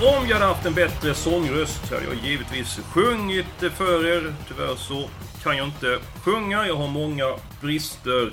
[0.00, 4.34] Om jag hade haft en bättre sångröst hade jag givetvis sjungit för er.
[4.48, 5.08] Tyvärr så
[5.42, 6.66] kan jag inte sjunga.
[6.66, 7.24] Jag har många
[7.60, 8.30] brister.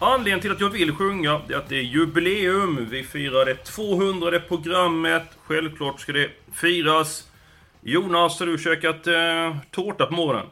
[0.00, 2.88] Anledningen till att jag vill sjunga är att det är jubileum.
[2.90, 5.22] Vi firar det 200 programmet.
[5.42, 7.30] Självklart ska det firas.
[7.82, 10.46] Jonas, har du käkat eh, tårta på morgonen?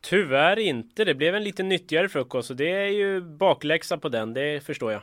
[0.00, 1.04] Tyvärr inte.
[1.04, 2.48] Det blev en lite nyttigare frukost.
[2.48, 5.02] Så det är ju bakläxa på den, det förstår jag.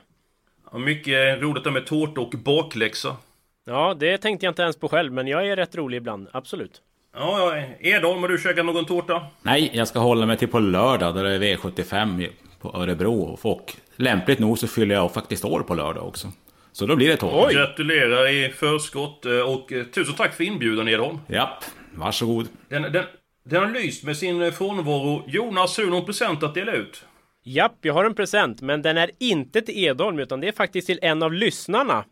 [0.72, 3.17] Ja, mycket roligt det med tårta och bakläxa.
[3.66, 6.28] Ja, det tänkte jag inte ens på själv, men jag är rätt rolig ibland.
[6.31, 6.81] Absolut.
[7.16, 7.64] Ja, ja.
[7.80, 9.22] Edholm, har du käkat någon tårta?
[9.42, 12.30] Nej, jag ska hålla mig till på lördag där det är V75
[12.61, 13.39] på Örebro.
[13.42, 16.28] Och lämpligt nog så fyller jag faktiskt år på lördag också.
[16.72, 17.47] Så då blir det tårta.
[17.47, 17.53] Oj!
[17.53, 21.20] Gratulerar i förskott eh, och eh, tusen tack för inbjudan Edholm.
[21.27, 21.64] Japp,
[21.95, 22.48] varsågod.
[22.70, 23.05] Den, den,
[23.45, 25.23] den har lyst med sin eh, frånvaro.
[25.27, 27.05] Jonas, har du någon present att dela ut?
[27.44, 30.88] Japp, jag har en present, men den är inte till Edholm, utan det är faktiskt
[30.88, 32.03] till en av lyssnarna.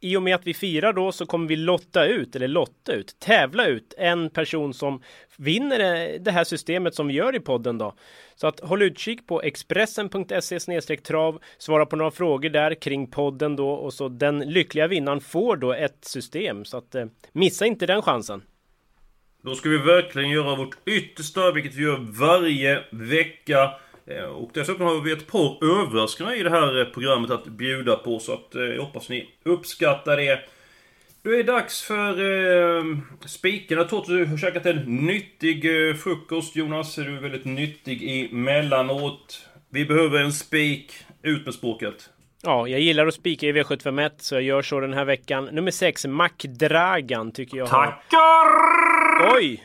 [0.00, 3.16] I och med att vi firar då så kommer vi lotta ut, eller lotta ut,
[3.18, 5.02] tävla ut en person som
[5.36, 5.78] vinner
[6.18, 7.94] det här systemet som vi gör i podden då.
[8.34, 13.70] Så att håll utkik på expressen.se trav, svara på några frågor där kring podden då
[13.70, 16.64] och så den lyckliga vinnaren får då ett system.
[16.64, 18.42] Så att eh, missa inte den chansen.
[19.42, 23.70] Då ska vi verkligen göra vårt yttersta, vilket vi gör varje vecka.
[24.06, 27.96] Eh, Och dessutom har vi ett par överraskningar i det här eh, programmet att bjuda
[27.96, 30.40] på, så att eh, jag hoppas ni uppskattar det.
[31.22, 32.10] Då är det dags för
[32.78, 32.84] eh,
[33.26, 33.78] spiken.
[33.78, 34.76] Jag tror att du har käkat en
[35.06, 36.98] nyttig eh, frukost, Jonas.
[36.98, 39.48] Är du väldigt nyttig emellanåt.
[39.70, 40.92] Vi behöver en spik.
[41.22, 42.10] Ut med språket.
[42.42, 45.44] Ja, jag gillar att spika i V751 så jag gör så den här veckan.
[45.52, 47.86] Nummer 6, Mac-Dragan tycker jag har...
[47.86, 49.36] Tackar!
[49.36, 49.64] Oj!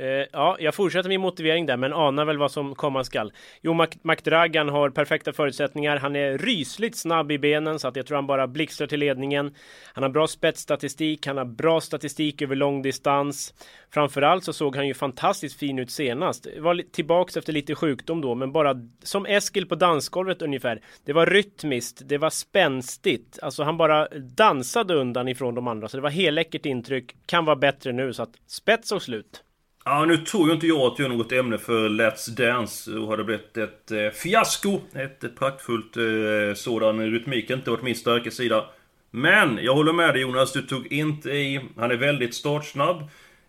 [0.00, 3.32] Eh, ja, jag fortsätter min motivering där, men anar väl vad som komma skall.
[3.62, 5.96] Jo, McDragan har perfekta förutsättningar.
[5.96, 9.54] Han är rysligt snabb i benen så att jag tror han bara blixtrar till ledningen.
[9.92, 13.54] Han har bra spetsstatistik, han har bra statistik över lång distans.
[13.90, 16.46] Framförallt så såg han ju fantastiskt fin ut senast.
[16.58, 20.80] Var tillbaks efter lite sjukdom då, men bara som Eskil på dansgolvet ungefär.
[21.04, 23.38] Det var rytmiskt, det var spänstigt.
[23.42, 27.16] Alltså han bara dansade undan ifrån de andra, så det var helläckert intryck.
[27.26, 29.44] Kan vara bättre nu, så att spets och slut.
[29.90, 32.90] Ja, nu tror ju inte jag att jag är något ämne för Let's Dance.
[32.90, 34.80] Då har det blivit ett eh, fiasko.
[34.94, 37.10] Ett, ett praktfullt eh, sådan.
[37.10, 38.64] Rytmik har inte varit min starka sida.
[39.10, 40.52] Men, jag håller med dig Jonas.
[40.52, 41.60] Du tog inte i.
[41.76, 43.02] Han är väldigt startsnabb.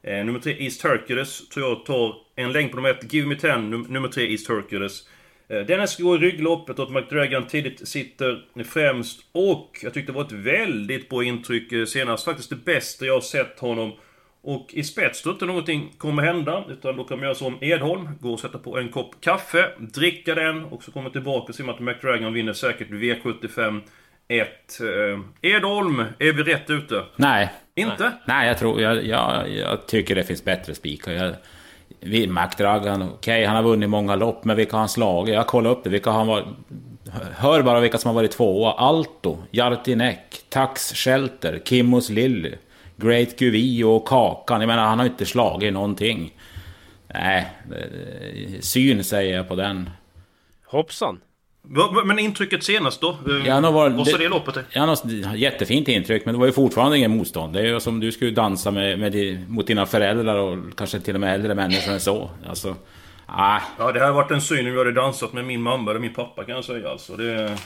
[0.04, 3.14] Eh, nummer tre, East Hercules, tror jag tar en längd på nummer ett.
[3.14, 5.08] Give Me Ten, num nummer tre, East Hercules.
[5.48, 9.20] Eh, Dennis går i ryggloppet och McDragan tidigt sitter främst.
[9.32, 12.26] Och jag tyckte det var ett väldigt bra intryck eh, senast.
[12.26, 13.92] Faktiskt det bästa jag har sett honom.
[14.42, 16.64] Och i spets då inte någonting kommer hända.
[16.70, 18.10] Utan då man göra som Edholm.
[18.20, 19.70] Gå och sätta på en kopp kaffe.
[19.80, 20.66] Dricka den.
[20.66, 23.82] Och så kommer tillbaka och se att McDragan vinner säkert V75
[24.28, 24.48] 1.
[24.82, 27.04] Eh, Edholm, är vi rätt ute?
[27.16, 27.52] Nej.
[27.76, 28.12] Inte?
[28.26, 28.82] Nej, jag tror...
[28.82, 31.12] Jag, jag, jag tycker det finns bättre spikar.
[31.12, 31.34] Jag,
[32.00, 35.36] vi, McDragan, okej, han har vunnit många lopp, men vilka har han slagit?
[35.36, 35.90] Jag kollar upp det.
[35.90, 36.46] Vilka har han varit...
[37.36, 38.72] Hör bara vilka som har varit tvåa.
[38.72, 42.56] Alto, Jartinek, Tax Shelter, Kimmos Lilly,
[43.00, 44.62] Great Guvi och Kakan.
[44.62, 46.34] Jag menar, han har inte slagit någonting.
[47.14, 49.90] Nej, eh, syn säger jag på den.
[50.66, 51.20] Hoppsan!
[52.06, 53.10] Men intrycket senast då?
[53.10, 54.58] Eh, Ja, var, sa det loppet?
[54.58, 54.64] är?
[54.72, 55.04] Ja, något
[55.36, 57.54] jättefint intryck, men det var ju fortfarande ingen motstånd.
[57.54, 61.16] Det är ju som du skulle dansa med, med mot dina föräldrar och kanske till
[61.16, 62.30] och med äldre människor än så.
[62.50, 62.76] Alltså,
[63.26, 65.92] ah, Ja, det här har varit en syn om jag hade dansat med min mamma
[65.92, 67.16] eller min pappa kan jag säga alltså.
[67.16, 67.58] Det,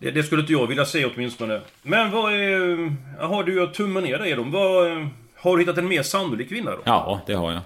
[0.00, 1.60] det, det skulle inte jag vilja se åtminstone.
[1.82, 2.92] Men vad är...
[3.20, 4.50] Jaha, du gör tummen ner dig dem.
[4.50, 4.86] Vad...
[4.92, 5.06] eh,
[5.36, 6.82] Har du hittat en mer sannolik vinnare då?
[6.84, 7.60] ja, det har jag.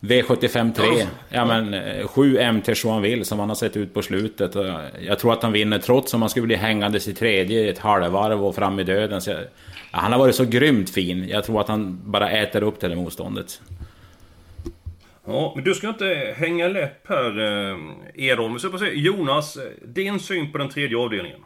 [0.00, 1.06] V75 3.
[1.28, 1.74] Ja men
[2.08, 4.54] 7 MT Joinville som han har sett ut på slutet.
[5.00, 8.44] Jag tror att han vinner trots om han skulle bli hängandes i tredje ett halvvarv
[8.44, 9.20] och fram i döden.
[9.26, 9.44] Jag, ja,
[9.92, 11.28] han har varit så grymt fin.
[11.28, 13.60] Jag tror att han bara äter upp det där motståndet.
[15.26, 17.78] Ja, men du ska inte hänga läpp här, eh,
[18.14, 18.58] Edholm.
[18.58, 18.94] Så jag.
[18.94, 21.40] Jonas, eh, din syn på den tredje avdelningen?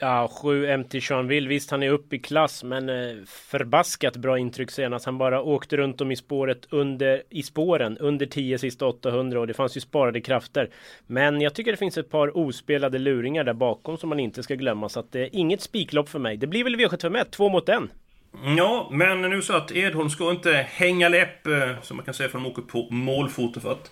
[0.00, 1.48] Ja, 7 MT Jeanville.
[1.48, 5.06] Visst, han är upp i klass, men eh, förbaskat bra intryck senast.
[5.06, 9.46] Han bara åkte runt om i spåret under, i spåren under 10 sista 800 och
[9.46, 10.70] det fanns ju sparade krafter.
[11.06, 14.54] Men jag tycker det finns ett par ospelade luringar där bakom som man inte ska
[14.54, 14.88] glömma.
[14.88, 16.36] Så att det är inget spiklopp för mig.
[16.36, 17.90] Det blir väl V751, två mot en.
[18.56, 22.28] Ja, men nu så att Edholm ska inte hänga läpp, eh, som man kan säga,
[22.28, 23.90] för de åker på målfoto för att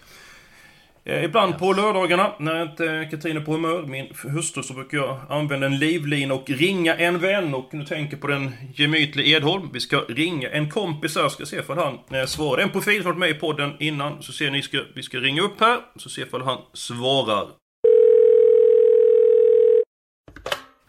[1.08, 5.20] Eh, ibland på lördagarna när inte Katrin är på humör, min hustru, så brukar jag
[5.28, 7.54] använda en livlina och ringa en vän.
[7.54, 9.70] Och nu tänker på den gemytlige Edholm.
[9.72, 12.62] Vi ska ringa en kompis här, ska se ifall han eh, svarar.
[12.62, 15.42] En profil som varit med i podden innan, så ser ni, ska, vi ska ringa
[15.42, 17.46] upp här, så se ifall han svarar.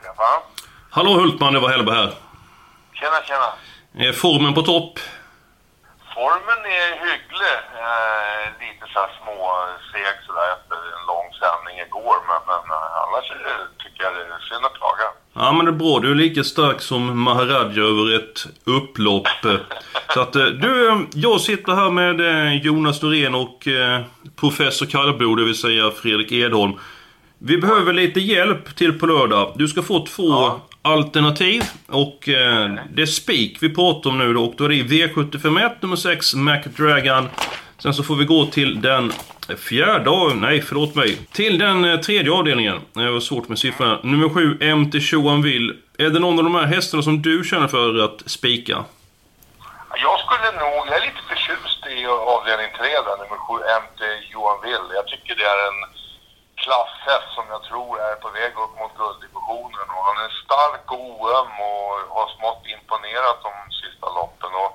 [0.04, 0.42] Jaha.
[0.90, 2.27] Hallå Hultman, det var Hellberg här.
[3.00, 3.50] Tjena, tjena.
[4.08, 5.00] Är formen på topp?
[6.16, 7.58] Formen är hygglig.
[7.86, 9.40] Eh, lite så här små
[9.92, 12.18] seg sådär efter en lång sändning igår.
[12.30, 13.28] Men, men eh, annars
[13.82, 15.08] tycker jag det är synd att klaga.
[15.34, 19.28] Ja men det är bra, du är lika stark som Maharadja över ett upplopp.
[20.14, 22.18] Så att eh, du, eh, jag sitter här med
[22.66, 23.68] Jonas Norén och
[24.36, 26.74] professor Kallblod, det vill säga Fredrik Edholm.
[27.40, 29.54] Vi behöver lite hjälp till på lördag.
[29.56, 31.64] Du ska få två ja alternativ.
[31.88, 34.44] Och eh, det är spik vi pratar om nu då.
[34.44, 37.30] Och då är det V751 nummer 6 McDragon.
[37.78, 39.14] Sen så får vi gå till den
[39.58, 40.36] fjärde av...
[40.36, 41.18] Nej, förlåt mig.
[41.32, 42.76] Till den eh, tredje avdelningen.
[42.76, 44.00] Eh, det var svårt med siffrorna.
[44.04, 45.46] Nummer 7 MT Johan
[45.98, 48.86] Är det någon av de här hästarna som du känner för att spika?
[50.06, 50.78] Jag skulle nog...
[50.88, 51.98] Jag är lite förtjust i
[52.36, 53.54] avdelning 3 där, nummer 7
[53.84, 54.02] MT
[54.32, 54.58] Johan
[55.00, 55.80] Jag tycker det är en
[56.64, 59.88] klasshäst som jag tror är på väg upp mot gulddivisionen.
[59.96, 61.86] Och han är stark och oöm och
[62.18, 62.64] har smått
[63.18, 64.52] dominerat de sista loppen.
[64.64, 64.72] Och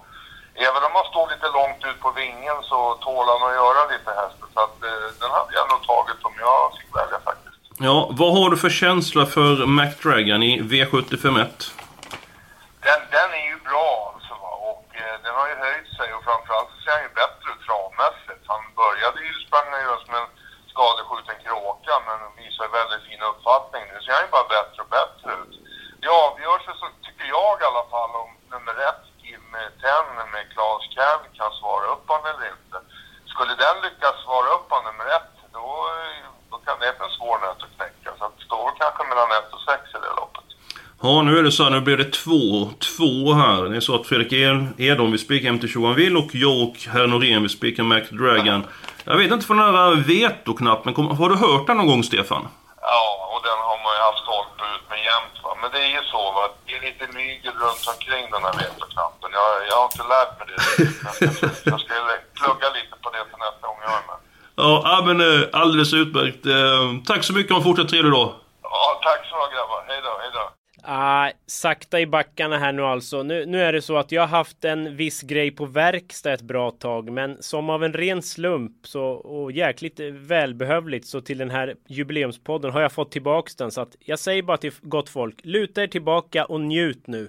[0.55, 4.11] även om han står lite långt ut på vingen så tål han att göra lite
[4.21, 4.49] hästen.
[4.55, 7.61] Så att, eh, den hade jag nog tagit om jag fick välja faktiskt.
[7.89, 11.51] Ja, vad har du för känsla för McDragon i V751?
[12.87, 14.33] Den, den är ju bra alltså.
[14.43, 14.53] Va?
[14.71, 17.63] Och eh, den har ju höjt sig och framförallt så ser han ju bättre ut
[17.67, 18.45] travmässigt.
[18.53, 20.31] Han började ju, sprang just med en
[20.73, 23.83] skadeskjuten kråka men visar väldigt fin uppfattning.
[23.93, 25.55] Nu ser han ju bara bättre och bättre ut.
[26.03, 29.47] Det avgörs så tycker jag i alla fall om nummer ett, Kim
[29.83, 32.77] Ten med Claes Kern kan svara upp honom eller inte.
[33.33, 35.67] Skulle den lyckas svara upp honom nummer ett, då,
[36.51, 38.11] då kan det bli en svår nöt att knäcka.
[38.19, 40.49] Så det står kanske mellan ett och sex i det loppet.
[41.03, 43.63] Ja, nu är det så här, nu blir det två, två här.
[43.71, 44.33] Det är så att Fredrik
[44.79, 48.05] Edholm vill spika hem till Johan Will och jag och herr Norén vill spika Mac
[48.11, 48.61] Dragon.
[49.05, 52.43] Jag vet inte för den här vetoknappen, har du hört den någon gång Stefan?
[52.81, 55.51] Ja, och den har man ju haft stolpe ut med jämt va.
[55.61, 59.29] Men det är ju så va, det är lite mygel runt omkring den här vetoknappen.
[59.41, 60.61] Jag, jag har inte lärt mig det.
[61.73, 61.93] jag ska
[62.41, 64.19] plugga lite på det till nästa gång jag är med.
[64.65, 66.43] Ja, men eh, alldeles utmärkt.
[66.57, 68.31] Eh, tack så mycket och fortsatt trevlig dag.
[68.75, 69.81] Ja, tack så mycket grabbar.
[69.89, 70.13] Hej då.
[70.85, 73.23] Ah, sakta i backarna här nu alltså.
[73.23, 76.43] Nu, nu är det så att jag har haft en viss grej på verkstad ett
[76.43, 81.39] bra tag, men som av en ren slump så och jäkligt eh, välbehövligt så till
[81.39, 85.09] den här jubileumspodden har jag fått tillbaks den så att jag säger bara till gott
[85.09, 87.29] folk, luta er tillbaka och njut nu.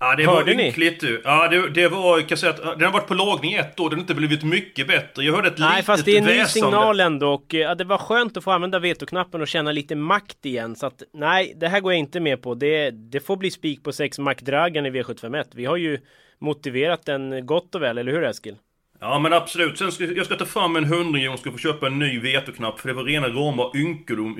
[0.00, 1.22] Ja, det hörde var ynkligt du.
[1.24, 3.98] Ja, det, det var, kan säga att den har varit på lagning ett år, den
[3.98, 5.24] har inte blivit mycket bättre.
[5.24, 7.84] Jag hörde ett Nej, litet fast det är en ny signal ändå och ja, det
[7.84, 10.76] var skönt att få använda vetoknappen och känna lite makt igen.
[10.76, 12.54] Så att nej, det här går jag inte med på.
[12.54, 15.44] Det, det får bli spik på 6 McDragan i V751.
[15.54, 15.98] Vi har ju
[16.38, 18.56] motiverat den gott och väl, eller hur Eskil?
[19.00, 19.78] Ja men absolut.
[19.78, 22.80] Sen ska jag ska ta fram en hundring och ska få köpa en ny vetoknapp.
[22.80, 24.38] För det var rena rama ynkedom,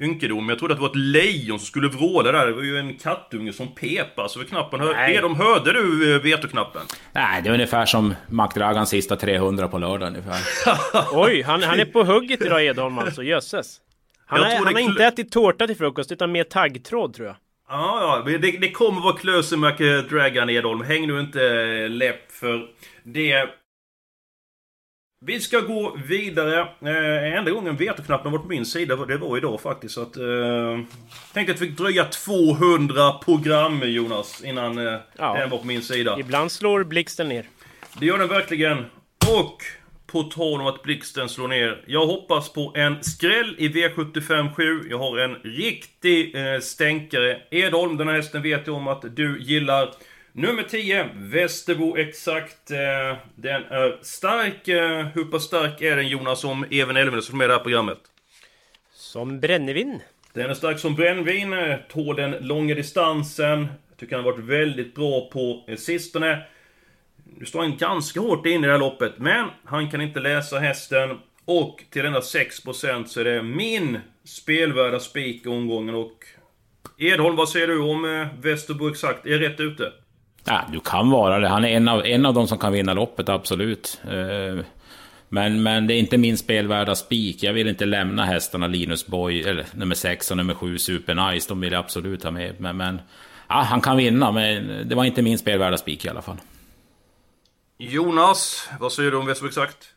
[0.00, 0.48] ynkedom.
[0.48, 2.46] Jag trodde att det var ett lejon som skulle vråla där.
[2.46, 4.80] Det var ju en kattunge som pepade så knappen.
[4.80, 6.82] Hör, Edom, hörde du eh, vetoknappen?
[7.12, 10.40] Nej, det är ungefär som McDragans sista 300 på lördag ungefär.
[11.12, 13.22] Oj, han, han är på hugget idag Edholm alltså.
[13.22, 13.80] Jösses.
[14.26, 17.36] Han, har, han har inte ätit tårta till frukost utan mer taggtråd tror jag.
[17.68, 18.38] Ja, ja.
[18.38, 20.82] Det, det kommer vara klöse McDragan Edholm.
[20.82, 22.66] Häng nu inte eh, läpp för
[23.04, 23.48] det
[25.26, 26.60] vi ska gå vidare.
[26.60, 29.94] Eh, enda gången vetoknappen var på min sida, det var idag faktiskt.
[29.94, 30.78] Så att, eh,
[31.32, 35.34] tänkte att vi fick dröja 200 program Jonas, innan eh, ja.
[35.38, 36.16] den var på min sida.
[36.18, 37.48] Ibland slår blixten ner.
[38.00, 38.84] Det gör den verkligen.
[39.40, 39.62] Och
[40.06, 41.84] på tal om att blixten slår ner.
[41.86, 44.86] Jag hoppas på en skräll i V75 7.
[44.90, 47.40] Jag har en riktig eh, stänkare.
[47.50, 49.90] Edholm, den här hästen vet jag om att du gillar.
[50.38, 52.70] Nummer 10, Västerbo exakt.
[52.70, 54.68] Eh, den är stark.
[54.68, 57.98] Eh, hur pass stark är den Jonas som Even Elfven som är det här programmet?
[58.94, 60.00] Som brännvin.
[60.32, 63.66] Den är stark som brännvin, eh, tål den långa distansen.
[63.88, 66.42] Jag tycker han har varit väldigt bra på sistone.
[67.38, 70.58] Nu står han ganska hårt in i det här loppet, men han kan inte läsa
[70.58, 71.18] hästen.
[71.44, 76.24] Och till endast 6% så är det min spelvärda spik i omgången och...
[76.98, 79.26] Edholm, vad säger du om Västerbo exakt?
[79.26, 79.92] Är rätt ute?
[80.46, 81.48] Ja, du kan vara det.
[81.48, 84.00] Han är en av, en av de som kan vinna loppet, absolut.
[84.04, 84.64] Eh,
[85.28, 87.42] men, men det är inte min spelvärda spik.
[87.42, 91.48] Jag vill inte lämna hästarna Linus Boy, eller nummer 6 och nummer 7 Super Nice.
[91.48, 92.54] De vill jag absolut ha med.
[92.60, 93.00] Men, men
[93.48, 96.36] ja, han kan vinna, men det var inte min spelvärda spik i alla fall.
[97.78, 99.95] Jonas, vad säger du om Västerbo exakt?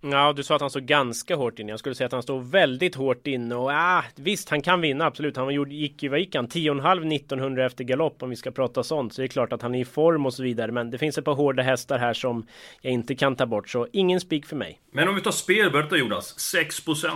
[0.00, 1.72] Ja, du sa att han står ganska hårt inne.
[1.72, 5.06] Jag skulle säga att han står väldigt hårt inne och ah, visst, han kan vinna
[5.06, 5.36] absolut.
[5.36, 6.48] Han gjorde, gick ju, vad gick han?
[6.48, 9.14] 10,5 1900 efter galopp om vi ska prata sånt.
[9.14, 10.72] Så det är klart att han är i form och så vidare.
[10.72, 12.46] Men det finns ett par hårda hästar här som
[12.80, 13.68] jag inte kan ta bort.
[13.68, 14.80] Så ingen spik för mig.
[14.92, 17.10] Men om vi tar spelvärdet då Jonas, 6%.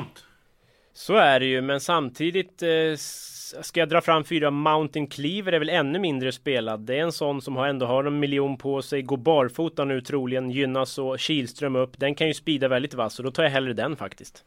[0.92, 2.68] Så är det ju, men samtidigt eh,
[3.60, 6.80] ska jag dra fram fyra Mountain Cleaver är väl ännu mindre spelad.
[6.80, 10.00] Det är en sån som har ändå har en miljon på sig, går barfota nu
[10.00, 11.98] troligen, gynnas och Kihlström upp.
[11.98, 14.44] Den kan ju spida väldigt vass och då tar jag hellre den faktiskt.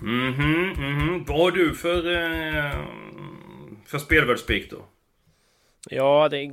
[0.00, 1.24] Mhm, mhm.
[1.28, 2.72] Vad har du för, eh,
[3.86, 4.76] för spelvärldsspik då?
[5.90, 6.52] Ja, det är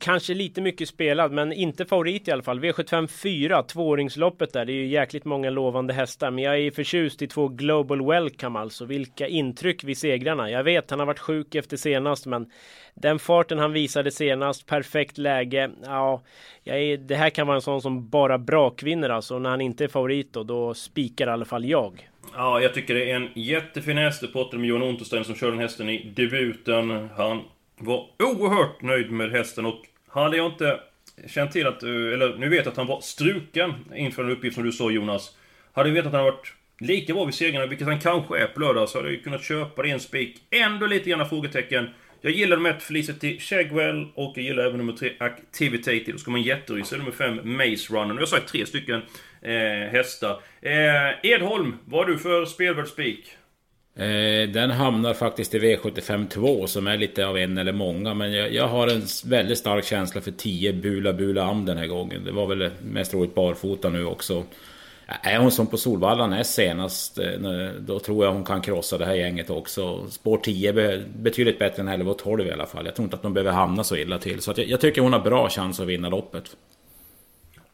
[0.00, 2.60] kanske lite mycket spelad, men inte favorit i alla fall.
[2.60, 4.64] V75 4, tvååringsloppet där.
[4.64, 8.58] Det är ju jäkligt många lovande hästar, men jag är förtjust i två Global Welcome
[8.58, 8.84] alltså.
[8.84, 10.50] Vilka intryck vid segrarna.
[10.50, 12.50] Jag vet, han har varit sjuk efter senast, men
[12.94, 15.70] den farten han visade senast, perfekt läge.
[15.84, 16.22] Ja,
[16.64, 19.38] är, det här kan vara en sån som bara brakvinner alltså.
[19.38, 22.08] När han inte är favorit då, då spikar i alla fall jag.
[22.34, 24.20] Ja, jag tycker det är en jättefin häst.
[24.20, 27.08] Det pratade med Johan Unterstein som kör den hästen i debuten.
[27.16, 27.40] Han
[27.76, 30.80] var oerhört nöjd med hästen och hade jag inte
[31.26, 34.64] känt till att, eller nu vet jag att han var struken inför den uppgift som
[34.64, 35.36] du sa Jonas.
[35.72, 38.60] Hade jag vetat att han varit lika bra vid segrarna, vilket han kanske är på
[38.60, 40.42] lördag, så hade jag kunnat köpa det en spik.
[40.50, 41.88] Ändå lite grann frågetecken.
[42.20, 46.12] Jag gillar nummer 1 Felicity Shagwell och jag gillar även nummer 3 Activity.
[46.12, 48.06] Då ska man jätterysa nummer 5 Maze Runner.
[48.06, 49.02] Nu har jag sagt tre stycken
[49.42, 50.40] eh, hästar.
[50.62, 53.36] Eh, Edholm, vad har du för spelvärd spik?
[53.96, 58.14] Eh, den hamnar faktiskt i V75 2 som är lite av en eller många.
[58.14, 61.86] Men jag, jag har en väldigt stark känsla för 10 Bula Bula Am den här
[61.86, 62.24] gången.
[62.24, 64.44] Det var väl mest roligt barfota nu också.
[65.06, 69.06] Är hon som på Solvalla näst senast, eh, då tror jag hon kan krossa det
[69.06, 70.10] här gänget också.
[70.10, 72.86] Spår 10 är betydligt bättre än 11 och 12 i alla fall.
[72.86, 74.40] Jag tror inte att de behöver hamna så illa till.
[74.40, 76.56] Så jag, jag tycker hon har bra chans att vinna loppet.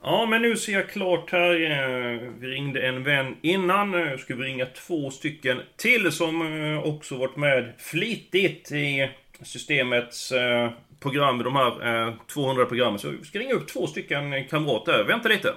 [0.02, 1.52] Ja, men nu ser jag klart här.
[1.52, 3.90] Eh, vi ringde en vän innan.
[3.90, 9.10] Nu ska vi ringa två stycken till som eh, också varit med flitigt i
[9.42, 12.98] systemets eh, program, de här 200 programmen.
[12.98, 15.04] Så vi ska ringa upp två stycken kamrater.
[15.04, 15.48] Vänta lite.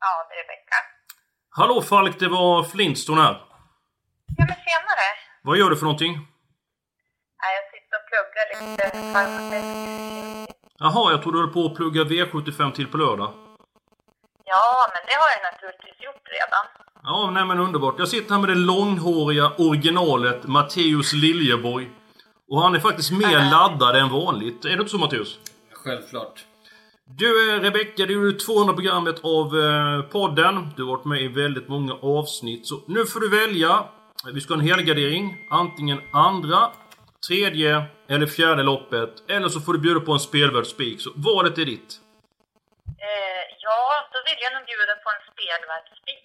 [0.00, 0.76] Ja, det är Rebecka.
[1.50, 3.40] Hallå Falk, det var Flintstone här.
[4.36, 5.08] Ja, men tjenare.
[5.42, 6.12] Vad gör du för någonting?
[7.38, 10.45] Ja, jag sitter och pluggar lite farmaceutisk
[10.78, 13.32] Jaha, jag trodde du höll på att plugga V75 till på lördag.
[14.44, 16.64] Ja, men det har jag naturligtvis gjort redan.
[17.02, 17.94] Ja, nej men underbart.
[17.98, 21.90] Jag sitter här med det långhåriga originalet Matteus Liljeborg.
[22.50, 23.50] Och han är faktiskt mer mm.
[23.50, 24.64] laddad än vanligt.
[24.64, 25.38] Är det inte så Matteus?
[25.72, 26.44] Självklart.
[27.08, 30.68] Du eh, Rebecka, du gjorde 200 programmet av eh, podden.
[30.76, 32.66] Du har varit med i väldigt många avsnitt.
[32.66, 33.84] Så nu får du välja.
[34.32, 35.36] Vi ska ha en helgardering.
[35.50, 36.70] Antingen andra
[37.28, 39.12] tredje eller fjärde loppet.
[39.30, 41.00] Eller så får du bjuda på en spelvärd spik.
[41.00, 41.90] Så valet är ditt.
[43.06, 43.78] Eh, ja,
[44.12, 46.24] då vill jag nog bjuda på en spelvärd spik.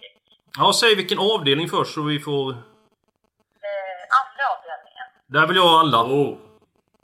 [0.58, 2.50] Ja, säg vilken avdelning först så vi får...
[2.50, 5.06] Eh, andra avdelningen.
[5.34, 6.00] Där vill jag ha alla.
[6.02, 6.30] Oh.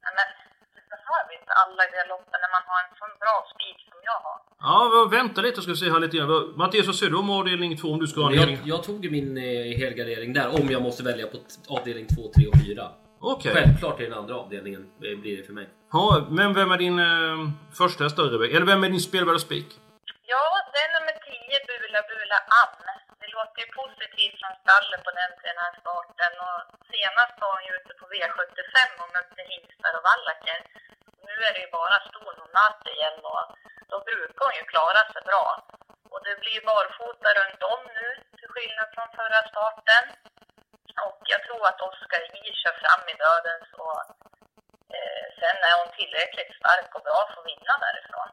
[0.05, 0.29] Nej, men
[0.77, 4.39] du behöver inte alla galoppen när man har en sån bra spik som jag har.
[4.67, 6.53] Ja, vänta lite ska vi se här lite grann.
[6.57, 9.11] Mattias, vad säger du om avdelning 2 om du ska ha en jag, jag tog
[9.11, 11.37] min eh, helgardering där om jag måste välja på
[11.69, 12.89] avdelning 2, 3 och 4.
[13.21, 13.53] Okay.
[13.55, 15.67] Självklart är den andra avdelningen eh, blir det för mig.
[15.93, 16.05] Ja,
[16.39, 17.37] men vem är din eh,
[17.81, 19.69] första häst Eller vem är din spelvärda spik?
[20.33, 22.83] Ja, det är nummer 10, Bula Bula Ann.
[23.21, 26.33] Det låter ju positivt från stallet på den den här starten.
[26.47, 26.61] Och
[26.93, 30.59] senast var hon ju ute på V75 och mötte hingstar och vallacker.
[31.29, 33.45] Nu är det ju bara ston och natt igen och
[33.91, 35.47] då brukar hon ju klara sig bra.
[36.13, 38.09] Och det blir barfota runt om nu,
[38.39, 40.05] till skillnad från förra starten.
[41.07, 43.99] Och jag tror att Oskar J kör fram i dödens och
[44.95, 48.29] eh, sen är hon tillräckligt stark och bra för att vinna därifrån.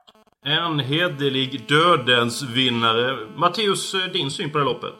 [0.57, 3.07] En hederlig dödens vinnare.
[3.35, 4.99] Matteus, eh, din syn på det loppet?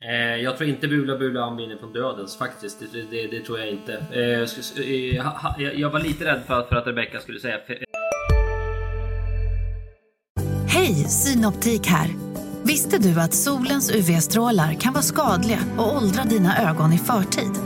[0.00, 2.92] Eh, jag tror inte Bula Bula vinner från dödens faktiskt.
[2.92, 3.92] Det, det, det tror jag inte.
[4.12, 4.22] Eh,
[5.58, 7.58] jag, jag, var lite rädd för, för att Rebecca skulle säga...
[10.68, 12.08] Hej, Synoptik här.
[12.64, 17.57] Visste du att solens UV-strålar kan vara skadliga och åldra dina ögon i förtid?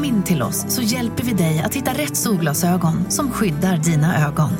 [0.00, 4.26] Kom in till oss så hjälper vi dig att hitta rätt solglasögon som skyddar dina
[4.26, 4.50] ögon.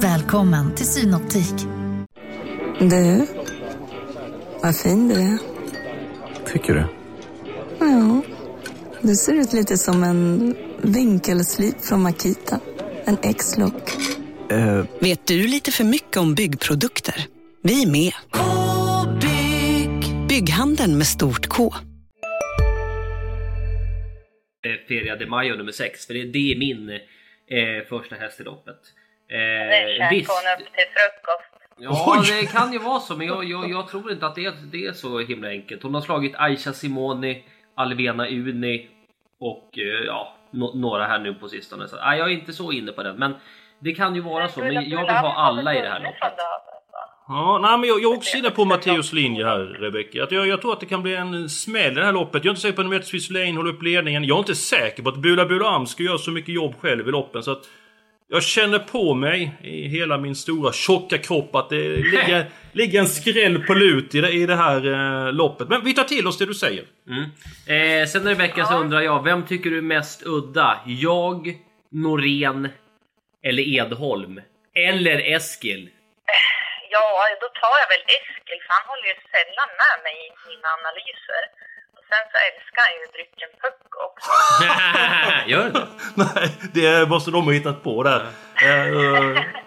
[0.00, 1.54] Välkommen till Synoptik.
[2.80, 3.26] Du,
[4.62, 5.38] Vad fin du är.
[6.52, 6.86] Tycker du?
[7.78, 8.22] Ja,
[9.02, 12.60] du ser ut lite som en vinkelslip från Makita.
[13.04, 13.96] En X-look.
[14.50, 17.26] Eh, Vet du lite för mycket om byggprodukter?
[17.62, 18.12] Vi är med.
[18.32, 20.28] -bygg.
[20.28, 21.74] Bygghandeln med stort K.
[24.88, 26.06] Feria de Mayo nummer 6.
[26.06, 26.90] För det, det är min
[27.46, 28.76] eh, första häst i loppet.
[29.28, 31.58] Det Eh, visst, hon upp till frukost.
[31.80, 34.52] Ja, det kan ju vara så, men jag, jag, jag tror inte att det är,
[34.72, 35.82] det är så himla enkelt.
[35.82, 38.88] Hon har slagit Aisha Simoni, Alvena Uni
[39.40, 41.88] och eh, ja, no, några här nu på sistone.
[41.88, 43.34] Så, nej, jag är inte så inne på den, men
[43.78, 44.60] det kan ju vara så.
[44.60, 46.32] Men jag vill ha alla i det här loppet.
[47.28, 50.24] Ja, nej, men jag, jag är också inne på Matteos linje här, Rebecka.
[50.24, 52.44] Att jag, jag tror att det kan bli en smäll i det här loppet.
[52.44, 54.24] Jag är inte säker på att Metvis Lane håller upp ledningen.
[54.24, 57.08] Jag är inte säker på att Bula Bula Am ska göra så mycket jobb själv
[57.08, 57.42] i loppen.
[57.42, 57.62] Så att
[58.28, 63.08] jag känner på mig i hela min stora tjocka kropp att det ligger, ligger en
[63.08, 64.86] skräll på lut i det, i det här
[65.26, 65.68] eh, loppet.
[65.68, 66.84] Men vi tar till oss det du säger.
[67.08, 67.22] Mm.
[68.02, 70.80] Eh, sen Rebecka så undrar jag, vem tycker du är mest udda?
[70.86, 71.58] Jag,
[71.92, 72.68] Norén
[73.42, 74.40] eller Edholm?
[74.74, 75.88] Eller Eskil?
[76.94, 77.06] Ja,
[77.42, 81.42] då tar jag väl Eskil, för han håller ju sällan med mig i mina analyser.
[81.96, 84.30] Och sen så älskar han ju drycken Pucko också.
[85.52, 85.86] Gör du det?
[86.22, 86.46] Nej,
[86.78, 88.20] det måste de ha hittat på där.
[88.62, 88.86] Eh,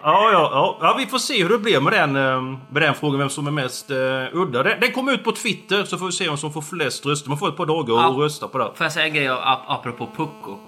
[0.02, 2.40] ja, ja, ja, ja, vi får se hur det blir med den, eh,
[2.72, 3.96] med den frågan, vem som är mest uh,
[4.40, 4.62] udda.
[4.62, 7.28] Den, den kommer ut på Twitter, så får vi se vem som får flest röster.
[7.28, 8.10] Man får ett par dagar Ja.
[8.10, 8.64] att rösta på det.
[8.76, 10.58] Får jag säga en grej ap apropå Pucko?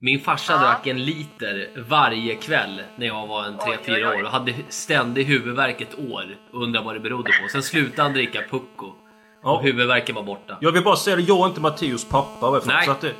[0.00, 4.54] Min farsa drack en liter varje kväll när jag var en 3-4 år och hade
[4.68, 7.48] ständig huvudvärk ett år och undrade vad det berodde på.
[7.52, 8.92] Sen slutade han dricka Pucko.
[9.42, 10.58] Och huvudvärken var borta.
[10.60, 12.60] Jag vill bara säga det, jag är inte Matteos pappa.
[12.66, 12.84] Nej.
[12.84, 13.12] Så att det,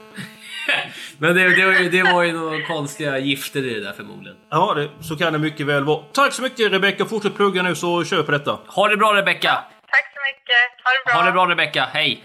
[1.18, 4.36] Men det, det, var ju- det var ju några konstiga gifter i det där förmodligen.
[4.50, 6.02] ja, det, så kan det mycket väl vara.
[6.12, 8.58] Tack så mycket Rebecka, fortsätt plugga nu så kör på detta.
[8.66, 9.50] Ha det bra Rebecka!
[9.90, 10.84] Tack så mycket.
[10.84, 11.14] Ha det bra.
[11.20, 12.24] Ha det bra Rebecka, hej.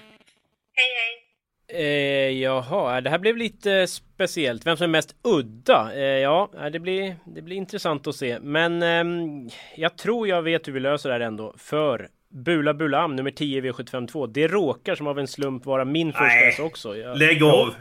[1.73, 4.65] Eh, jaha, det här blev lite speciellt.
[4.65, 5.91] Vem som är mest udda?
[5.95, 8.39] Eh, ja, eh, det blir, det blir intressant att se.
[8.39, 11.53] Men ehm, jag tror jag vet hur vi löser det här ändå.
[11.57, 14.27] För Bula Bula Am nummer 10 V752.
[14.27, 16.97] Det råkar som av en slump vara min första Nej, häst också.
[16.97, 17.73] Jag, lägg av.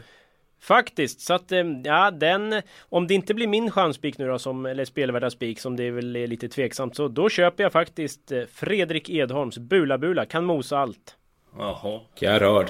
[0.63, 4.67] Faktiskt, så att ehm, ja, den om det inte blir min chanspik nu då som
[4.67, 8.43] eller spelvärda spik som det väl är lite tveksamt så då köper jag faktiskt eh,
[8.53, 11.17] Fredrik Edholms Bula Bula kan mosa allt.
[11.59, 12.01] Jaha.
[12.19, 12.67] Jag är rörd.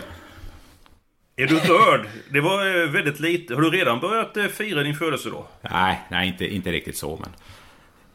[1.40, 2.06] Är du rörd?
[2.30, 3.54] Det var eh, väldigt lite.
[3.54, 5.44] Har du redan börjat eh, fira din födelsedag?
[5.70, 7.30] Nej, nej inte, inte riktigt så men...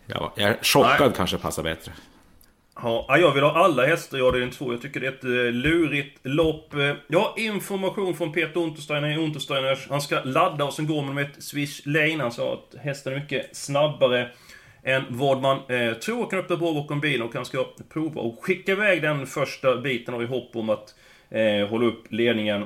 [0.05, 1.11] Jag, jag är chockad Nej.
[1.15, 1.91] kanske passar bättre.
[2.75, 4.73] Ja, ja, jag vill ha alla hästar i avdelning 2.
[4.73, 6.73] Jag tycker det är ett eh, lurigt lopp.
[7.07, 9.87] Jag har information från Peter Untersteiner i Untersteiners.
[9.89, 12.17] Han ska ladda och sen går man med ett Swish Lane.
[12.19, 14.29] Han sa att hästen är mycket snabbare
[14.83, 18.43] än vad man eh, tror kan öppna bra bakom bilen och han ska prova och
[18.43, 20.95] skicka iväg den första biten och i hopp om att
[21.29, 22.65] eh, hålla upp ledningen.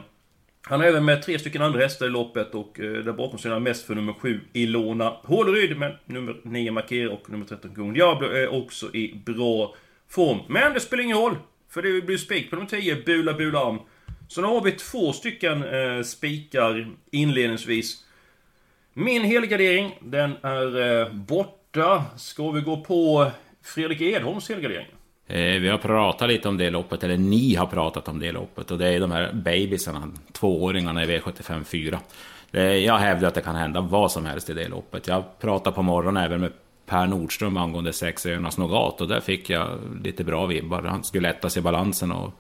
[0.61, 3.49] Han har även med tre stycken andra hästar i loppet och eh, där bakom ser
[3.49, 7.93] han mest för nummer 7 Ilona Håleryd men nummer 9 Marker och nummer 13 Kung
[7.93, 9.75] Diablo är också i bra
[10.09, 10.39] form.
[10.47, 11.35] Men det spelar ingen roll.
[11.69, 13.79] För det blir spik på nummer 10 Bula Bula Am.
[14.27, 18.03] Så nu har vi två stycken eh, spikar inledningsvis.
[18.93, 22.05] Min helgardering, den är eh, borta.
[22.17, 23.31] Ska vi gå på
[23.63, 24.87] Fredrik Edholms helgardering?
[25.29, 28.71] Eh, vi har pratat lite om det loppet, eller ni har pratat om det loppet.
[28.71, 31.99] Och det är de här babysarna, tvååringarna i V75 4.
[32.79, 35.07] Jag hävdar att det kan hända vad som helst i det loppet.
[35.07, 36.51] Jag pratade på morgonen även med
[36.85, 39.67] Per Nordström angående Sexöarnas Nogat Nougat och där fick jag
[40.03, 40.81] lite bra vibbar.
[40.81, 42.33] Han skulle lätta sig i balansen och...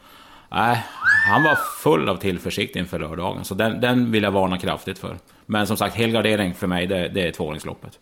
[0.51, 0.83] Nej,
[1.27, 3.45] han var full av tillförsikt inför lördagen.
[3.45, 5.17] Så den, den vill jag varna kraftigt för.
[5.45, 7.99] Men som sagt, helgardering för mig, det, det är tvååringsloppet.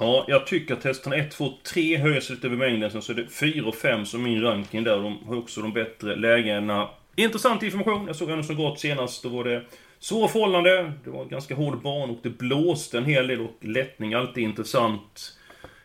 [0.00, 2.90] Ja, jag tycker att hästarna 1, 2, 3 höjer sig lite över mängden.
[2.90, 4.96] Sen så är det 4 och 5 som min ranking där.
[4.96, 6.88] De har också de bättre lägena.
[7.16, 8.06] Intressant information.
[8.06, 9.22] Jag såg en som gått senast.
[9.22, 9.62] Då var det
[9.98, 10.92] svåra förhållande.
[11.04, 13.40] Det var en ganska hård ban och det blåste en hel del.
[13.40, 15.38] Och lättning, alltid intressant.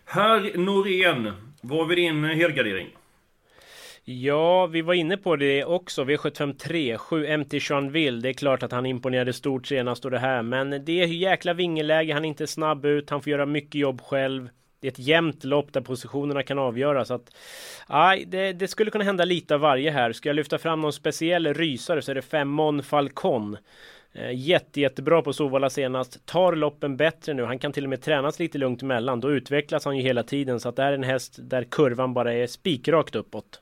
[0.06, 2.88] Herr Norén, vad är din helgardering?
[4.06, 6.04] Ja, vi var inne på det också.
[6.04, 8.22] V753, 7 MT Jeanville.
[8.22, 10.42] Det är klart att han imponerade stort senast och det här.
[10.42, 12.14] Men det är jäkla vingeläge.
[12.14, 13.10] Han är inte snabb ut.
[13.10, 14.50] Han får göra mycket jobb själv.
[14.80, 17.12] Det är ett jämnt lopp där positionerna kan avgöras.
[17.12, 17.36] Att,
[17.88, 20.12] aj, det, det skulle kunna hända lite av varje här.
[20.12, 23.58] Ska jag lyfta fram någon speciell rysare så är det 5 Mon Falcon.
[24.14, 26.26] Eh, jätte, jättebra på Sovalla senast.
[26.26, 27.44] Tar loppen bättre nu.
[27.44, 29.20] Han kan till och med tränas lite lugnt emellan.
[29.20, 30.60] Då utvecklas han ju hela tiden.
[30.60, 33.60] Så att det är en häst där kurvan bara är spikrakt uppåt.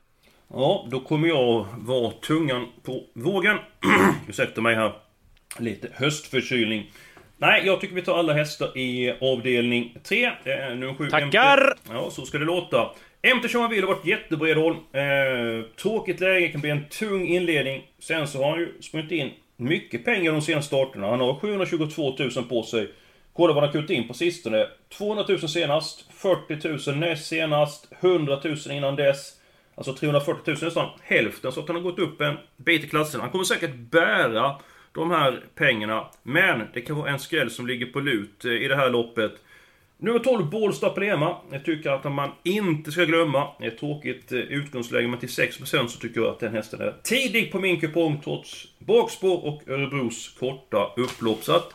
[0.54, 3.56] Ja, då kommer jag vara tungan på vågen.
[4.28, 4.92] Ursäkta mig här.
[5.58, 6.90] Lite höstförkylning.
[7.38, 10.32] Nej, jag tycker vi tar alla hästar i avdelning 3.
[10.44, 11.10] Det är nummer 7.
[11.10, 11.74] Tackar!
[11.90, 12.90] Ja, så ska det låta.
[13.36, 14.76] MT Jean har varit jättebra Edholm.
[14.92, 17.82] Eh, tråkigt läge, kan bli en tung inledning.
[17.98, 21.10] Sen så har han ju sprungit in mycket pengar de senaste starterna.
[21.10, 22.90] Han har 722 000 på sig.
[23.32, 24.66] Kolla vad han har kunnat in på sistone.
[24.98, 29.41] 200 000 senast, 40 000 näst senast, 100 000 innan dess.
[29.74, 33.20] Alltså 340 000 nästan hälften, så att han har gått upp en bit i klassen.
[33.20, 34.56] Han kommer säkert bära
[34.92, 36.08] de här pengarna.
[36.22, 39.32] Men det kan vara en skräll som ligger på lut eh, i det här loppet.
[39.98, 41.36] Nummer 12, Bålsta Prema.
[41.50, 43.48] Jag tycker att man inte ska glömma.
[43.58, 46.80] Det är ett tråkigt eh, utgångsläge, men till 6% så tycker jag att den hästen
[46.80, 51.44] är tidig på min kupong trots bakspår och Örebros korta upplopp.
[51.44, 51.74] Så att,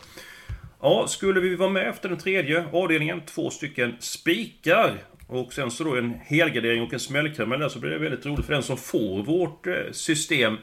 [0.81, 4.97] ja, skulle vi vara med efter den tredje avdelningen, två stycken spikar.
[5.27, 8.45] Och sen så då en helgardering och en smällkaramell där så blir det väldigt roligt
[8.45, 10.57] för den som får vårt eh, system.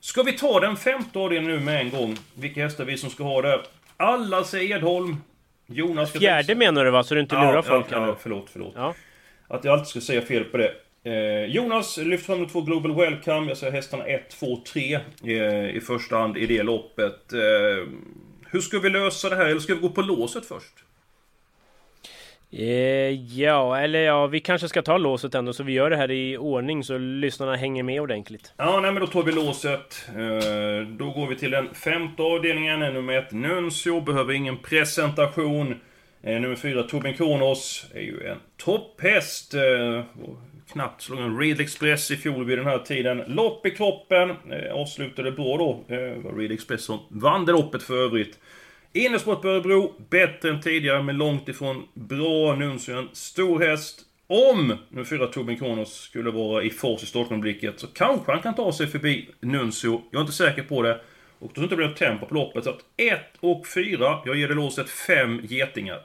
[0.00, 2.16] Ska vi ta den femte avdelningen nu med en gång?
[2.34, 3.60] Vilka hästar vi som ska ha det?
[3.96, 5.16] Alla säger Edholm.
[5.66, 6.10] Jonas...
[6.10, 7.02] ska Fjärde menar du va?
[7.02, 8.72] Så du inte lurar ja, folk ja, här ja, förlåt, förlåt.
[8.76, 8.94] Ja.
[9.48, 10.72] Att jag alltid ska säga fel på det.
[11.04, 13.48] Eh, Jonas lyfter fram de två Global Welcome.
[13.48, 17.32] Jag säger hästarna 1, 2, 3 eh, i första hand i det loppet.
[17.32, 17.38] Eh,
[18.50, 19.46] hur ska vi lösa det här?
[19.46, 20.84] Eller ska vi gå på låset först?
[22.50, 26.10] Eh, ja, eller ja, vi kanske ska ta låset ändå så vi gör det här
[26.10, 28.52] i ordning så lyssnarna hänger med ordentligt.
[28.56, 30.08] Ja, nej men då tar vi låset.
[30.08, 32.80] Eh, då går vi till den femte avdelningen.
[32.80, 35.80] Nummer ett Nuncio, behöver ingen presentation.
[36.22, 39.54] Eh, nummer fyra Tobin Kronos, är ju en topphäst.
[39.54, 40.02] Eh,
[40.72, 43.22] knappt slog en Real Express i fjol vid den här tiden.
[43.26, 45.94] Lopp i kroppen, eh, avslutade bra då.
[45.94, 48.38] Eh, var Real Express som vann det loppet för övrigt.
[48.92, 52.54] Innersport på Örebro, bättre än tidigare men långt ifrån bra.
[52.54, 54.04] Nuncio stor häst.
[54.26, 58.54] Om nummer fyra Tobin Kronos skulle vara i fas i startögonblicket så kanske han kan
[58.54, 60.02] ta sig förbi Nuncio.
[60.10, 61.00] Jag är inte säker på det.
[61.38, 62.64] Och då inte det blir tempo på loppet.
[62.64, 66.00] Så att 1 och 4, jag ger det låset 5 getingar.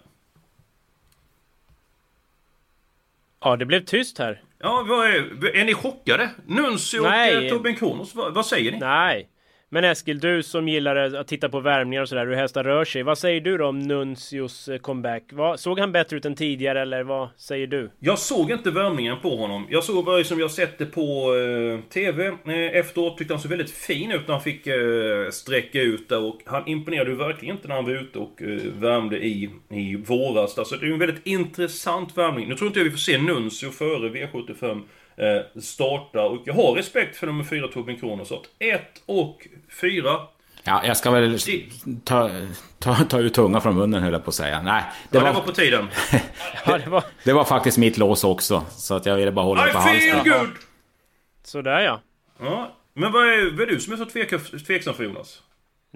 [3.39, 4.41] Ja, det blev tyst här.
[4.59, 6.29] Ja, vad är, är ni chockade?
[6.45, 7.47] Nuncio och Nej.
[7.47, 8.79] eh, Tobin Kronos, vad, vad säger ni?
[8.79, 9.29] Nej.
[9.73, 13.03] Men Eskil, du som gillar att titta på värmningar och sådär, hur hästar rör sig.
[13.03, 15.23] Vad säger du då om Nuncios eh, comeback?
[15.31, 17.91] Vad, såg han bättre ut än tidigare eller vad säger du?
[17.99, 19.67] Jag såg inte värmningen på honom.
[19.69, 23.17] Jag såg bara som jag sett det på eh, TV eh, efteråt.
[23.17, 26.23] Tyckte han såg väldigt fin ut när han fick eh, sträcka ut där.
[26.23, 29.95] Och han imponerade ju verkligen inte när han var ute och eh, värmde i, i
[29.95, 30.57] våras.
[30.57, 32.49] Alltså det är ju en väldigt intressant värmning.
[32.49, 34.81] Nu tror inte jag vi får se Nuncio före V75
[35.17, 36.21] eh, starta.
[36.21, 38.27] Och jag har respekt för nummer 4 Tobin Kronos.
[38.27, 39.47] Så att 1 och
[39.81, 40.19] 4
[40.65, 41.37] Ja, jag ska väl
[42.03, 42.29] ta,
[42.79, 44.61] ta, ta ut tunga från munnen höll jag på att säga.
[44.61, 45.87] Nej, Det ja, det var på tiden.
[46.65, 47.03] Ja, det var...
[47.23, 48.65] det var faktiskt mitt lås också.
[48.69, 50.31] Så att jag ville bara hålla I på feel halsen.
[50.39, 50.49] good!
[51.43, 52.01] Sådär ja.
[52.39, 54.33] Ja, men vad är, vad är du som är så tvek,
[54.67, 55.41] tveksam för Jonas?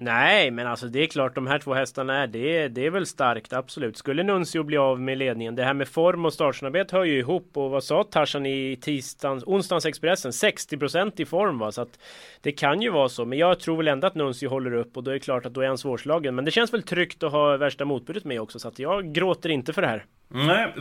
[0.00, 3.06] Nej, men alltså det är klart de här två hästarna är det, det är väl
[3.06, 3.96] starkt, absolut.
[3.96, 7.50] Skulle Nuncio bli av med ledningen, det här med form och startsamarbete hör ju ihop
[7.54, 10.30] och vad sa Tarzan i tisdagens, onsdagens Expressen?
[10.30, 11.98] 60% i form va, så att
[12.40, 13.24] det kan ju vara så.
[13.24, 15.54] Men jag tror väl ändå att Nuncio håller upp och då är det klart att
[15.54, 16.34] då är han svårslagen.
[16.34, 19.48] Men det känns väl tryggt att ha värsta motbudet med också, så att jag gråter
[19.48, 20.04] inte för det här.
[20.28, 20.72] Nej,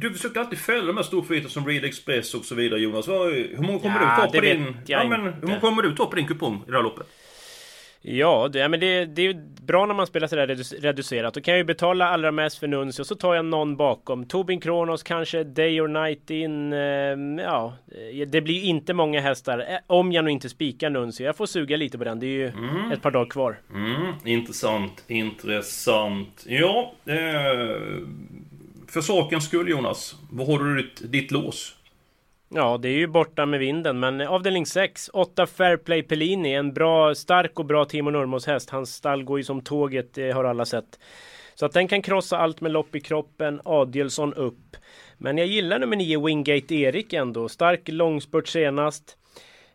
[0.00, 3.08] du försöker alltid fälla de här storfavoriterna som Real Express och så vidare Jonas.
[3.08, 4.76] Hur många kommer Ja, du ta på din...
[4.86, 7.06] Ja, men, hur många kommer du ta på din kupong i det här loppet?
[8.00, 9.34] Ja, det, men det, det är
[9.66, 11.34] bra när man spelar sådär redu- reducerat.
[11.34, 14.24] Då kan jag ju betala allra mest för Nuncio, så tar jag någon bakom.
[14.26, 16.72] Tobin Kronos kanske, Day or Night in.
[16.72, 17.76] Eh, ja,
[18.20, 19.58] eh, det blir inte många hästar.
[19.58, 21.26] Eh, om jag nu inte spikar Nuncio.
[21.26, 22.20] Jag får suga lite på den.
[22.20, 22.92] Det är ju Mm.
[22.92, 23.60] ett par dagar kvar.
[23.74, 26.44] Mm, intressant, intressant.
[26.48, 27.14] Ja, eh,
[28.88, 30.14] för sakens skull Jonas.
[30.30, 31.75] Vad har du ditt, ditt lås?
[32.48, 37.14] Ja, det är ju borta med vinden, men avdelning 6, 8 Fairplay Pellini, en bra,
[37.14, 38.70] stark och bra Timo Nurmos häst.
[38.70, 40.98] Hans stall går ju som tåget, det har alla sett.
[41.54, 44.76] Så att den kan krossa allt med lopp i kroppen, Adielsson upp.
[45.18, 49.16] Men jag gillar nummer 9 Wingate Erik ändå, stark långspurt senast.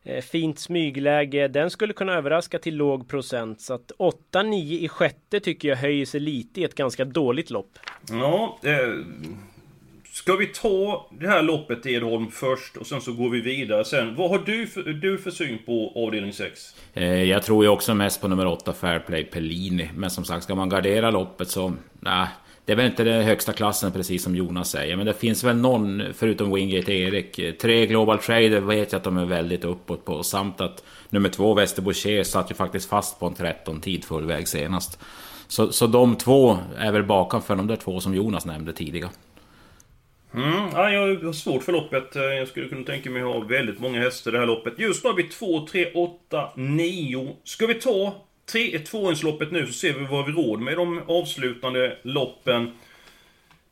[0.03, 3.61] Eh, fint smygläge, den skulle kunna överraska till låg procent.
[3.61, 7.79] Så att 8-9 i sjätte tycker jag höjer sig lite i ett ganska dåligt lopp.
[8.09, 9.05] Ja, eh,
[10.21, 13.85] ska vi ta det här loppet i Edholm först och sen så går vi vidare
[13.85, 14.15] sen.
[14.15, 16.75] Vad har du för, du för syn på avdelning 6?
[16.93, 19.89] Eh, jag tror ju också mest på nummer 8, Fairplay Pellini.
[19.95, 21.73] Men som sagt, ska man gardera loppet så...
[21.99, 22.27] Nej,
[22.65, 24.95] det är väl inte den högsta klassen precis som Jonas säger.
[24.95, 27.39] Men det finns väl någon, förutom Wingate Erik.
[27.39, 30.23] Eh, tre Global Trader vet jag att de är väldigt uppåt på.
[30.23, 34.99] Samt att nummer två, Västerboucher, satt ju faktiskt fast på en 13-tid full väg senast.
[35.47, 39.09] Så, så de två är väl bakom för de där två som Jonas nämnde tidigare.
[40.35, 42.15] Mm, ja, jag har svårt för loppet.
[42.15, 44.73] Eh, Jag skulle kunna tänka mig att ha väldigt många hästar i det här loppet.
[44.79, 47.35] Just nu har vi 2, 3, 8, 9.
[47.43, 48.15] Ska vi ta
[48.51, 52.71] 3, tvåhundsloppet nu så ser vi vad vi råd med de avslutande loppen.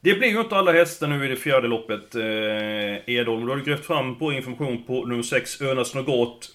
[0.02, 3.46] Det blir ju inte alla hästar nu i det fjärde loppet, eh, Edholm.
[3.46, 6.50] Du har grävt fram på information på nummer 6, Önas Något.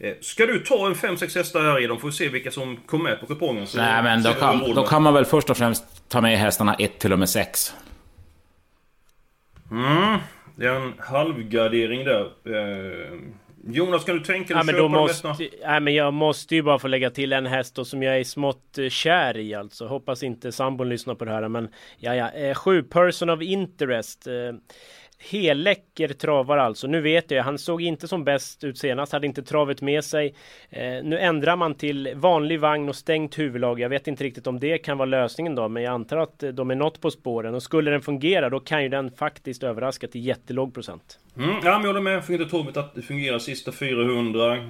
[0.00, 2.00] Eh, eh, ska du ta en 5-6 hästar här dem?
[2.00, 3.66] Får vi se vilka som kom med på kupongen.
[3.76, 6.98] Nej, men då kan, då kan man väl först och främst ta med hästarna 1
[6.98, 7.74] till och med 6.
[9.72, 10.18] Mm,
[10.56, 12.24] det är en halvgardering där.
[12.24, 13.18] Eh,
[13.66, 15.50] Jonas, kan du tänka dig Ja, att men köpa måste, hästarna?
[15.64, 18.24] nej, men jag måste ju bara få lägga till en häst då, som jag är
[18.24, 19.86] smått eh, kär i alltså.
[19.86, 22.30] Hoppas inte sambon lyssnar på det här men ja, ja.
[22.30, 24.26] Eh, sju Person of Interest.
[24.26, 24.32] Eh,
[25.30, 26.86] Helläcker travar alltså.
[26.86, 30.34] Nu vet jag, han såg inte som bäst ut senast, hade inte travet med sig.
[30.70, 33.80] Eh, nu ändrar man till vanlig vagn och stängt huvudlag.
[33.80, 36.48] Jag vet inte riktigt om det kan vara lösningen då, men jag antar att eh,
[36.50, 37.54] de är något på spåren.
[37.54, 41.18] Och skulle den fungera, då kan ju den faktiskt överraska till jättelåg procent.
[41.36, 42.30] Mm, ja, men jag håller med.
[42.30, 44.56] Inte torvet att det fungerar sista 400.
[44.56, 44.60] eh,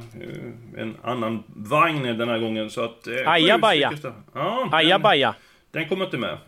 [0.77, 2.71] En annan vagn den här gången.
[2.71, 3.07] Så att...
[3.07, 3.93] eh, Ajabaja.
[4.35, 5.35] Ja, Ajabaja.
[5.71, 6.39] den kommer inte med.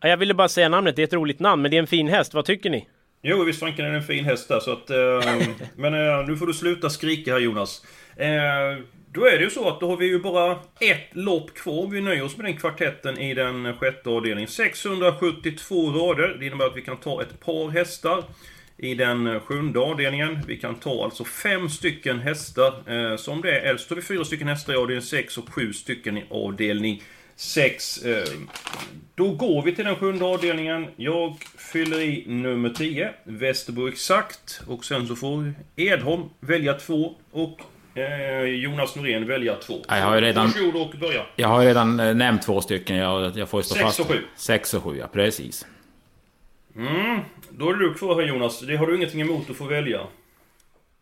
[0.00, 1.86] Ja, Jag ville bara säga namnet, det är ett roligt namn, men det är en
[1.86, 2.34] fin häst.
[2.34, 2.88] Vad tycker ni?
[3.28, 4.90] Jo, visst fanken är det en fin häst där, så att...
[4.90, 7.84] Eh, men eh, nu får du sluta skrika här Jonas.
[8.16, 11.86] Eh, då är det ju så att då har vi ju bara ett lopp kvar.
[11.90, 14.48] Vi nöjer oss med den kvartetten i den sjätte avdelningen.
[14.48, 16.36] 672 rader.
[16.40, 18.24] Det innebär att vi kan ta ett par hästar
[18.76, 20.38] i den sjunde avdelningen.
[20.46, 23.60] Vi kan ta alltså fem stycken hästar eh, som det är.
[23.60, 27.02] Eller så tar vi fyra stycken hästar i avdelning 6 och sju stycken i avdelning
[27.36, 28.04] 6.
[28.04, 28.24] Eh,
[29.14, 30.86] då går vi till den sjunde avdelningen.
[30.96, 34.60] Jag fyller i nummer 10, Västerbo exakt.
[34.66, 37.60] Och sen så får Edholm välja två och
[37.98, 39.74] eh, Jonas Norén välja två.
[39.88, 41.22] Ja, jag har ju redan- Varsågod och börja.
[41.36, 42.96] Jag har ju redan eh, nämnt två stycken.
[42.96, 44.00] Jag, jag får ju stå Sex fast.
[44.00, 44.18] och sju.
[44.36, 45.66] 6 och 7, ja precis.
[46.76, 47.20] Mm,
[47.50, 48.60] då är du kvar här Jonas.
[48.60, 50.00] Det har du ingenting emot att få välja?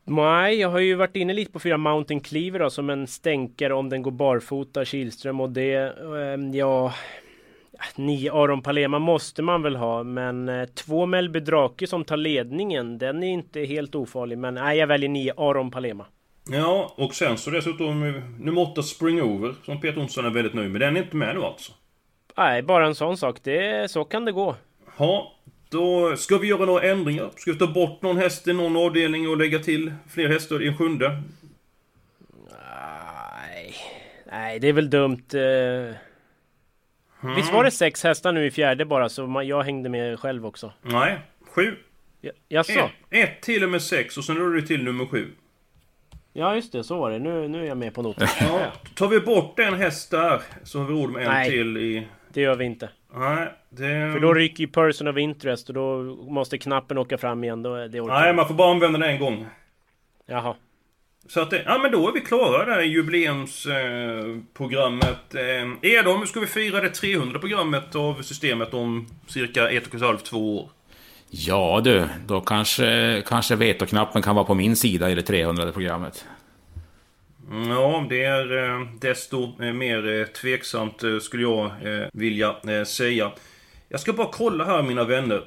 [0.04, 3.74] Nej, jag har ju varit inne lite på fyra Mountain Cleaver då, som en stänkare
[3.74, 6.94] om den går barfota, Kihlström och det, ehm, ja...
[7.96, 12.98] Nio Aron Palema måste man väl ha, men eh, två Melby Drake som tar ledningen,
[12.98, 14.38] den är inte helt ofarlig.
[14.38, 16.06] Men nej, jag väljer nio Aron Palema.
[16.50, 20.70] Ja, och sen så dessutom eh, nummer 8 Springover som Peter Olsson är väldigt nöjd
[20.70, 20.80] med.
[20.80, 21.72] Den är inte med nu alltså.
[22.36, 23.38] Nej, bara en sån sak.
[23.42, 24.56] Det, så kan det gå.
[24.98, 25.32] Ja,
[25.74, 27.30] då ska vi göra några ändringar.
[27.36, 30.68] Ska vi ta bort någon häst i någon avdelning och lägga till fler hästar i
[30.68, 31.22] en sjunde?
[32.50, 33.74] Nej,
[34.32, 35.24] nej det är väl dumt.
[35.34, 35.96] eh.
[37.22, 37.36] Mm.
[37.36, 40.72] Visst var det sex hästar nu i fjärde bara, så jag hängde med själv också.
[40.82, 41.18] Nej,
[41.50, 41.76] sju.
[42.20, 42.72] Ja, jaså?
[42.72, 45.26] Ett, ett till och med sex och sen rör du till nummer sju.
[46.32, 46.84] Ja, just det.
[46.84, 47.18] Så var det.
[47.18, 48.28] Nu, nu är jag med på noten.
[48.40, 51.50] Ja, tar vi bort en häst där så har vi råd med en Nej.
[51.50, 52.06] till i...
[52.34, 52.88] Det gör vi inte.
[53.14, 54.12] Nej, det...
[54.12, 57.62] För då ryker ju person of interest och då måste knappen åka fram igen.
[57.62, 59.46] Då, det orkar Nej, man får bara använda den en gång.
[60.26, 60.54] Jaha.
[61.28, 65.34] Så att ja men då är vi klara där i jubileumsprogrammet.
[65.34, 69.86] Eh, eh, Edholm, nu ska vi fira det 300 programmet av systemet om cirka ett
[69.86, 70.70] och ett halvt, två år.
[71.30, 76.26] Ja du, då kanske, kanske vetoknappen kan vara på min sida i det 300 programmet.
[77.50, 81.70] Ja, det är eh, desto eh, mer eh, tveksamt skulle jag
[82.12, 83.32] vilja säga.
[83.88, 85.42] Jag ska bara kolla här mina vänner.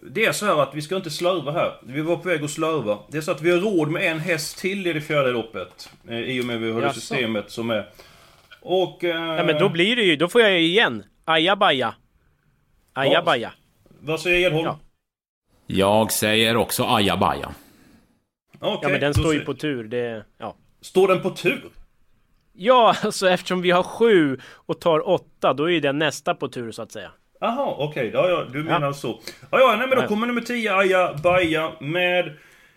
[0.00, 1.72] Det är så här att vi ska inte slarva här.
[1.82, 2.98] Vi var på väg att slarva.
[3.08, 5.90] Det är så att vi har råd med en häst till i det fjärde loppet.
[6.08, 7.88] I och med vi har det systemet som är.
[8.60, 8.98] Och...
[9.00, 10.16] Ja, men då blir det ju...
[10.16, 11.04] Då får jag ju igen.
[11.24, 11.94] Ajabaja.
[12.92, 13.52] Ajabaja.
[14.00, 14.64] Vad säger Edholm?
[14.64, 14.78] Ja.
[15.66, 17.54] Jag säger också ajabaja.
[18.58, 19.84] Okej, Ja, men den står ju på tur.
[19.84, 20.24] Det...
[20.38, 20.54] Ja.
[20.82, 21.64] Står den på tur?
[22.52, 26.48] Ja, alltså eftersom vi har sju och tar åtta, då är ju den nästa på
[26.48, 27.10] tur så att säga.
[27.40, 28.10] Jaha, okej.
[28.14, 28.92] Ja, ja, du menar Ja.
[28.92, 29.20] så.
[29.50, 32.26] Ja, ja, nej men då kommer nummer 10, Aja Baja med...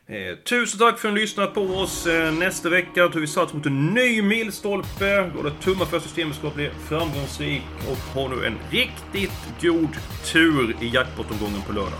[0.08, 2.08] Eh, tusen tack för att ni lyssnat på oss.
[2.08, 5.32] Eh, nästa vecka tar vi sats mot en ny milstolpe.
[5.36, 7.62] Går det tumma för att systemet ska bli framgångsrik.
[7.92, 9.90] Och ha nu en riktigt god
[10.34, 12.00] tur i jackpot-omgången på lördag.